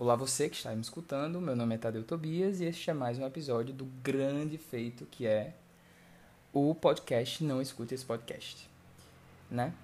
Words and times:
Olá 0.00 0.16
você 0.16 0.48
que 0.48 0.56
está 0.56 0.74
me 0.74 0.80
escutando, 0.80 1.42
meu 1.42 1.54
nome 1.54 1.74
é 1.74 1.78
Tadeu 1.78 2.02
Tobias 2.02 2.58
e 2.58 2.64
este 2.64 2.88
é 2.88 2.94
mais 2.94 3.18
um 3.18 3.26
episódio 3.26 3.74
do 3.74 3.84
grande 4.02 4.56
feito 4.56 5.04
que 5.04 5.26
é 5.26 5.52
o 6.54 6.74
podcast 6.74 7.44
Não 7.44 7.60
Escute 7.60 7.94
Esse 7.94 8.06
Podcast, 8.06 8.66
né? 9.50 9.74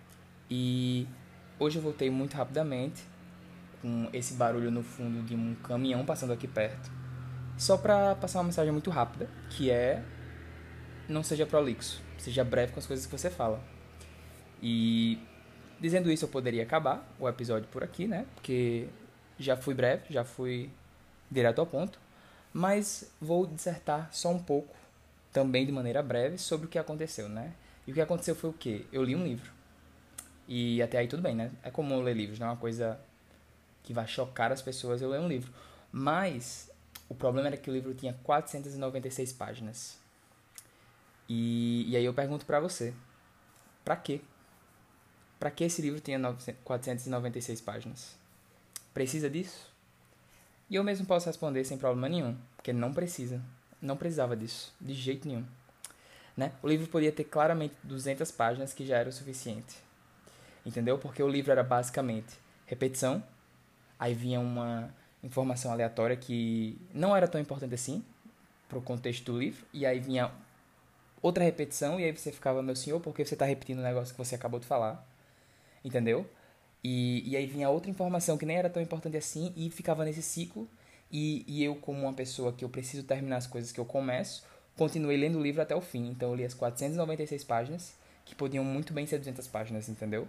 E 0.48 1.06
hoje 1.58 1.76
eu 1.78 1.82
voltei 1.82 2.08
muito 2.08 2.32
rapidamente 2.32 3.04
com 3.82 4.08
esse 4.10 4.32
barulho 4.32 4.70
no 4.70 4.82
fundo 4.82 5.22
de 5.22 5.34
um 5.34 5.54
caminhão 5.56 6.02
passando 6.06 6.32
aqui 6.32 6.48
perto, 6.48 6.90
só 7.58 7.76
para 7.76 8.14
passar 8.14 8.38
uma 8.38 8.44
mensagem 8.44 8.72
muito 8.72 8.88
rápida, 8.88 9.28
que 9.50 9.70
é 9.70 10.02
não 11.06 11.22
seja 11.22 11.44
prolixo, 11.44 12.00
seja 12.16 12.42
breve 12.42 12.72
com 12.72 12.78
as 12.78 12.86
coisas 12.86 13.04
que 13.04 13.12
você 13.12 13.28
fala. 13.28 13.62
E 14.62 15.18
dizendo 15.78 16.10
isso 16.10 16.24
eu 16.24 16.30
poderia 16.30 16.62
acabar 16.62 17.06
o 17.20 17.28
episódio 17.28 17.68
por 17.68 17.84
aqui, 17.84 18.08
né? 18.08 18.24
Porque 18.34 18.88
já 19.38 19.56
fui 19.56 19.74
breve, 19.74 20.04
já 20.10 20.24
fui 20.24 20.70
direto 21.30 21.60
ao 21.60 21.66
ponto, 21.66 21.98
mas 22.52 23.10
vou 23.20 23.46
dissertar 23.46 24.08
só 24.12 24.30
um 24.30 24.42
pouco, 24.42 24.74
também 25.32 25.66
de 25.66 25.72
maneira 25.72 26.02
breve, 26.02 26.38
sobre 26.38 26.66
o 26.66 26.70
que 26.70 26.78
aconteceu, 26.78 27.28
né? 27.28 27.52
E 27.86 27.90
o 27.90 27.94
que 27.94 28.00
aconteceu 28.00 28.34
foi 28.34 28.50
o 28.50 28.52
quê? 28.52 28.86
Eu 28.92 29.04
li 29.04 29.14
um 29.14 29.24
livro. 29.24 29.50
E 30.48 30.80
até 30.80 30.98
aí 30.98 31.08
tudo 31.08 31.22
bem, 31.22 31.34
né? 31.34 31.50
É 31.62 31.70
comum 31.70 32.02
ler 32.02 32.16
livros, 32.16 32.38
não 32.38 32.46
é 32.46 32.50
uma 32.50 32.56
coisa 32.56 32.98
que 33.82 33.92
vai 33.92 34.06
chocar 34.06 34.50
as 34.50 34.62
pessoas 34.62 35.02
eu 35.02 35.10
ler 35.10 35.20
um 35.20 35.28
livro. 35.28 35.52
Mas 35.92 36.70
o 37.08 37.14
problema 37.14 37.48
era 37.48 37.56
que 37.56 37.70
o 37.70 37.72
livro 37.72 37.94
tinha 37.94 38.14
496 38.22 39.32
páginas. 39.32 39.98
E, 41.28 41.84
e 41.88 41.96
aí 41.96 42.04
eu 42.04 42.14
pergunto 42.14 42.46
para 42.46 42.60
você, 42.60 42.94
para 43.84 43.96
quê? 43.96 44.20
Para 45.38 45.50
que 45.50 45.64
esse 45.64 45.82
livro 45.82 46.00
tinha 46.00 46.18
496 46.64 47.60
páginas? 47.60 48.16
Precisa 48.96 49.28
disso? 49.28 49.70
E 50.70 50.74
eu 50.74 50.82
mesmo 50.82 51.04
posso 51.04 51.26
responder 51.26 51.62
sem 51.64 51.76
problema 51.76 52.08
nenhum, 52.08 52.34
porque 52.56 52.72
não 52.72 52.94
precisa. 52.94 53.42
Não 53.78 53.94
precisava 53.94 54.34
disso, 54.34 54.74
de 54.80 54.94
jeito 54.94 55.28
nenhum. 55.28 55.44
Né? 56.34 56.52
O 56.62 56.66
livro 56.66 56.86
podia 56.86 57.12
ter 57.12 57.24
claramente 57.24 57.74
200 57.82 58.30
páginas 58.30 58.72
que 58.72 58.86
já 58.86 58.96
era 58.96 59.10
o 59.10 59.12
suficiente. 59.12 59.76
Entendeu? 60.64 60.96
Porque 60.98 61.22
o 61.22 61.28
livro 61.28 61.52
era 61.52 61.62
basicamente 61.62 62.38
repetição, 62.64 63.22
aí 63.98 64.14
vinha 64.14 64.40
uma 64.40 64.88
informação 65.22 65.72
aleatória 65.72 66.16
que 66.16 66.80
não 66.94 67.14
era 67.14 67.28
tão 67.28 67.38
importante 67.38 67.74
assim 67.74 68.02
para 68.66 68.78
o 68.78 68.82
contexto 68.82 69.30
do 69.30 69.38
livro, 69.38 69.62
e 69.74 69.84
aí 69.84 70.00
vinha 70.00 70.32
outra 71.20 71.44
repetição, 71.44 72.00
e 72.00 72.04
aí 72.04 72.16
você 72.16 72.32
ficava, 72.32 72.62
meu 72.62 72.74
senhor, 72.74 72.98
por 72.98 73.14
que 73.14 73.26
você 73.26 73.34
está 73.34 73.44
repetindo 73.44 73.80
o 73.80 73.82
negócio 73.82 74.14
que 74.14 74.18
você 74.18 74.34
acabou 74.34 74.58
de 74.58 74.64
falar? 74.64 75.06
Entendeu? 75.84 76.26
E, 76.88 77.28
e 77.28 77.36
aí 77.36 77.46
vinha 77.46 77.68
outra 77.68 77.90
informação 77.90 78.38
que 78.38 78.46
nem 78.46 78.58
era 78.58 78.70
tão 78.70 78.80
importante 78.80 79.16
assim 79.16 79.52
e 79.56 79.68
ficava 79.70 80.04
nesse 80.04 80.22
ciclo. 80.22 80.68
E, 81.10 81.44
e 81.48 81.64
eu, 81.64 81.74
como 81.74 82.02
uma 82.02 82.12
pessoa 82.12 82.52
que 82.52 82.64
eu 82.64 82.68
preciso 82.68 83.02
terminar 83.02 83.38
as 83.38 83.46
coisas 83.48 83.72
que 83.72 83.80
eu 83.80 83.84
começo, 83.84 84.44
continuei 84.76 85.16
lendo 85.16 85.36
o 85.36 85.42
livro 85.42 85.60
até 85.60 85.74
o 85.74 85.80
fim. 85.80 86.06
Então 86.10 86.28
eu 86.30 86.36
li 86.36 86.44
as 86.44 86.54
496 86.54 87.42
páginas, 87.42 87.96
que 88.24 88.36
podiam 88.36 88.62
muito 88.62 88.92
bem 88.92 89.04
ser 89.04 89.18
200 89.18 89.48
páginas, 89.48 89.88
entendeu? 89.88 90.28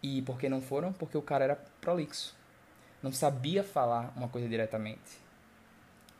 E 0.00 0.22
por 0.22 0.38
que 0.38 0.48
não 0.48 0.60
foram? 0.60 0.92
Porque 0.92 1.18
o 1.18 1.22
cara 1.22 1.42
era 1.42 1.56
prolixo. 1.80 2.36
Não 3.02 3.10
sabia 3.10 3.64
falar 3.64 4.12
uma 4.16 4.28
coisa 4.28 4.48
diretamente. 4.48 5.18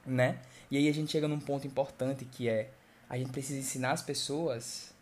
Né? 0.04 0.40
E 0.68 0.78
aí 0.78 0.88
a 0.88 0.92
gente 0.92 1.12
chega 1.12 1.28
num 1.28 1.38
ponto 1.38 1.64
importante 1.64 2.24
que 2.24 2.48
é 2.48 2.70
a 3.08 3.16
gente 3.16 3.30
precisa 3.30 3.60
ensinar 3.60 3.92
as 3.92 4.02
pessoas 4.02 4.92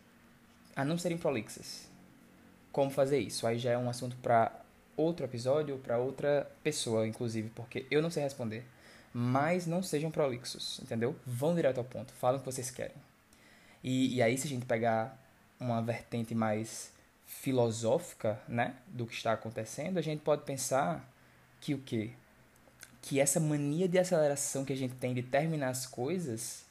a 0.76 0.84
não 0.84 0.98
serem 0.98 1.16
prolixas. 1.16 1.88
Como 2.70 2.90
fazer 2.90 3.18
isso? 3.18 3.46
Aí 3.46 3.58
já 3.58 3.70
é 3.70 3.78
um 3.78 3.88
assunto 3.88 4.14
para 4.16 4.63
outro 4.96 5.24
episódio 5.24 5.78
para 5.78 5.98
outra 5.98 6.50
pessoa, 6.62 7.06
inclusive, 7.06 7.50
porque 7.50 7.86
eu 7.90 8.02
não 8.02 8.10
sei 8.10 8.22
responder. 8.22 8.64
Mas 9.12 9.66
não 9.66 9.82
sejam 9.82 10.10
prolixos, 10.10 10.80
entendeu? 10.82 11.14
Vão 11.24 11.54
direto 11.54 11.78
ao 11.78 11.84
ponto, 11.84 12.12
falam 12.14 12.36
o 12.36 12.40
que 12.40 12.46
vocês 12.46 12.70
querem. 12.70 12.96
E, 13.82 14.16
e 14.16 14.22
aí, 14.22 14.36
se 14.36 14.46
a 14.46 14.50
gente 14.50 14.66
pegar 14.66 15.16
uma 15.60 15.80
vertente 15.80 16.34
mais 16.34 16.92
filosófica, 17.24 18.40
né, 18.48 18.74
do 18.88 19.06
que 19.06 19.14
está 19.14 19.32
acontecendo, 19.32 19.98
a 19.98 20.02
gente 20.02 20.20
pode 20.20 20.42
pensar 20.42 21.08
que 21.60 21.74
o 21.74 21.78
quê? 21.78 22.10
Que 23.02 23.20
essa 23.20 23.38
mania 23.38 23.88
de 23.88 23.98
aceleração 23.98 24.64
que 24.64 24.72
a 24.72 24.76
gente 24.76 24.94
tem 24.94 25.14
de 25.14 25.22
terminar 25.22 25.68
as 25.68 25.86
coisas, 25.86 26.64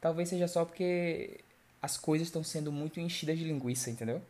talvez 0.00 0.28
seja 0.28 0.46
só 0.46 0.64
porque 0.64 1.40
as 1.82 1.96
coisas 1.96 2.28
estão 2.28 2.44
sendo 2.44 2.70
muito 2.70 3.00
enchidas 3.00 3.38
de 3.38 3.44
linguiça, 3.44 3.90
entendeu? 3.90 4.22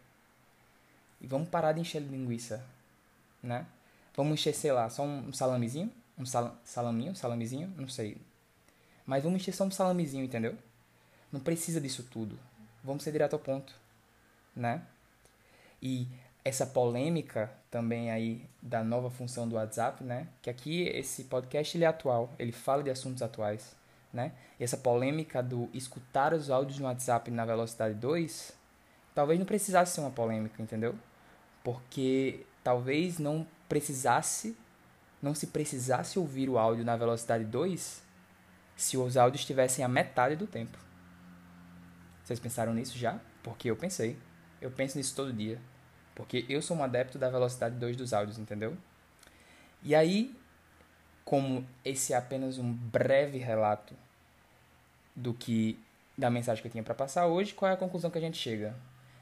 E 1.20 1.26
vamos 1.26 1.48
parar 1.48 1.72
de 1.72 1.80
encher 1.80 2.00
de 2.00 2.08
linguiça 2.08 2.64
né? 3.42 3.66
Vamos 4.14 4.34
encher, 4.34 4.54
sei 4.54 4.72
lá, 4.72 4.88
só 4.90 5.02
um 5.02 5.32
salamezinho, 5.32 5.92
um 6.18 6.26
sal, 6.26 6.56
salaminho, 6.64 7.14
salamezinho, 7.14 7.72
não 7.76 7.88
sei. 7.88 8.18
Mas 9.06 9.22
vamos 9.24 9.40
encher 9.40 9.54
só 9.54 9.64
um 9.64 9.70
salamezinho, 9.70 10.24
entendeu? 10.24 10.56
Não 11.32 11.40
precisa 11.40 11.80
disso 11.80 12.02
tudo. 12.10 12.38
Vamos 12.82 13.02
ser 13.02 13.12
direto 13.12 13.34
ao 13.34 13.38
ponto, 13.38 13.74
né? 14.54 14.82
E 15.82 16.06
essa 16.44 16.66
polêmica 16.66 17.50
também 17.70 18.10
aí 18.10 18.44
da 18.60 18.82
nova 18.82 19.10
função 19.10 19.48
do 19.48 19.56
WhatsApp, 19.56 20.02
né? 20.02 20.26
Que 20.42 20.50
aqui 20.50 20.82
esse 20.88 21.24
podcast 21.24 21.76
ele 21.76 21.84
é 21.84 21.88
atual, 21.88 22.30
ele 22.38 22.52
fala 22.52 22.82
de 22.82 22.90
assuntos 22.90 23.22
atuais, 23.22 23.74
né? 24.12 24.32
E 24.58 24.64
essa 24.64 24.76
polêmica 24.76 25.42
do 25.42 25.68
escutar 25.72 26.34
os 26.34 26.50
áudios 26.50 26.78
no 26.78 26.86
WhatsApp 26.86 27.30
na 27.30 27.44
velocidade 27.44 27.94
2, 27.94 28.52
talvez 29.14 29.38
não 29.38 29.46
precisasse 29.46 29.94
ser 29.94 30.00
uma 30.00 30.10
polêmica, 30.10 30.62
entendeu? 30.62 30.94
Porque 31.62 32.44
talvez 32.62 33.18
não 33.18 33.46
precisasse, 33.68 34.56
não 35.22 35.34
se 35.34 35.46
precisasse 35.46 36.18
ouvir 36.18 36.48
o 36.48 36.58
áudio 36.58 36.84
na 36.84 36.96
velocidade 36.96 37.44
2 37.44 38.02
se 38.76 38.96
os 38.96 39.16
áudios 39.16 39.42
estivessem 39.42 39.84
a 39.84 39.88
metade 39.88 40.36
do 40.36 40.46
tempo. 40.46 40.78
Vocês 42.24 42.40
pensaram 42.40 42.72
nisso 42.72 42.96
já? 42.96 43.20
Porque 43.42 43.70
eu 43.70 43.76
pensei. 43.76 44.16
Eu 44.60 44.70
penso 44.70 44.96
nisso 44.96 45.14
todo 45.14 45.32
dia. 45.32 45.60
Porque 46.14 46.44
eu 46.48 46.62
sou 46.62 46.76
um 46.76 46.82
adepto 46.82 47.18
da 47.18 47.28
velocidade 47.28 47.76
2 47.76 47.96
dos 47.96 48.12
áudios, 48.12 48.38
entendeu? 48.38 48.76
E 49.82 49.94
aí, 49.94 50.34
como 51.24 51.66
esse 51.84 52.12
é 52.12 52.16
apenas 52.16 52.58
um 52.58 52.72
breve 52.72 53.38
relato 53.38 53.94
do 55.14 55.34
que 55.34 55.78
da 56.16 56.30
mensagem 56.30 56.60
que 56.60 56.68
eu 56.68 56.72
tinha 56.72 56.84
para 56.84 56.94
passar 56.94 57.26
hoje, 57.26 57.54
qual 57.54 57.70
é 57.70 57.74
a 57.74 57.76
conclusão 57.76 58.10
que 58.10 58.18
a 58.18 58.20
gente 58.20 58.36
chega? 58.36 58.74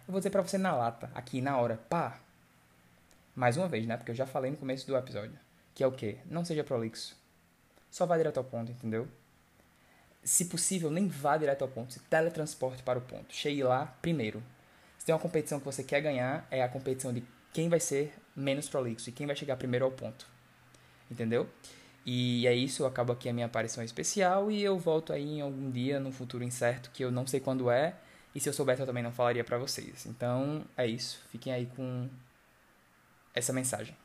Eu 0.07 0.13
vou 0.13 0.21
dizer 0.21 0.31
para 0.31 0.43
você 0.43 0.59
na 0.59 0.75
lata, 0.75 1.11
aqui 1.15 1.41
na 1.41 1.57
hora, 1.59 1.77
pá, 1.89 2.19
mais 3.39 3.57
uma 3.57 3.69
vez, 3.69 3.87
né? 3.87 3.97
Porque 3.97 4.11
eu 4.11 4.17
já 4.17 4.27
falei 4.27 4.51
no 4.51 4.57
começo 4.57 4.85
do 4.85 4.97
episódio. 4.97 5.39
Que 5.73 5.85
é 5.85 5.87
o 5.87 5.93
quê? 5.93 6.19
Não 6.27 6.45
seja 6.45 6.65
prolixo. 6.65 7.17
Só 7.89 8.05
vá 8.05 8.17
direto 8.17 8.39
ao 8.39 8.45
ponto, 8.45 8.73
entendeu? 8.73 9.07
Se 10.25 10.47
possível, 10.47 10.91
nem 10.91 11.07
vá 11.07 11.37
direto 11.37 11.63
ao 11.63 11.69
ponto. 11.69 11.93
Se 11.93 12.01
teletransporte 12.01 12.83
para 12.83 12.99
o 12.99 13.03
ponto. 13.03 13.33
Chegue 13.33 13.63
lá 13.63 13.87
primeiro. 14.03 14.43
Se 14.99 15.07
tem 15.07 15.15
uma 15.15 15.21
competição 15.21 15.61
que 15.61 15.65
você 15.65 15.85
quer 15.85 16.01
ganhar, 16.01 16.49
é 16.51 16.65
a 16.65 16.69
competição 16.69 17.13
de 17.13 17.23
quem 17.53 17.69
vai 17.69 17.79
ser 17.79 18.13
menos 18.35 18.69
prolixo 18.69 19.09
e 19.09 19.13
quem 19.13 19.27
vai 19.27 19.37
chegar 19.37 19.57
primeiro 19.57 19.85
ao 19.85 19.93
ponto. 19.93 20.27
Entendeu? 21.09 21.49
E 22.05 22.45
é 22.47 22.55
isso, 22.55 22.83
eu 22.83 22.87
acabo 22.87 23.13
aqui 23.13 23.29
a 23.29 23.33
minha 23.33 23.47
aparição 23.47 23.85
especial 23.85 24.51
e 24.51 24.63
eu 24.63 24.77
volto 24.79 25.13
aí 25.13 25.39
em 25.39 25.41
algum 25.43 25.71
dia, 25.71 26.01
no 26.01 26.11
futuro 26.11 26.43
incerto, 26.43 26.91
que 26.91 27.05
eu 27.05 27.13
não 27.13 27.27
sei 27.27 27.39
quando 27.39 27.71
é. 27.71 27.95
E 28.35 28.41
se 28.41 28.49
eu 28.49 28.53
soubesse, 28.53 28.83
eu 28.83 28.87
também 28.87 29.03
não 29.03 29.13
falaria 29.13 29.45
para 29.45 29.59
vocês. 29.59 30.07
Então, 30.07 30.65
é 30.77 30.87
isso. 30.87 31.21
Fiquem 31.31 31.53
aí 31.53 31.67
com 31.67 32.09
essa 33.35 33.53
mensagem. 33.53 33.97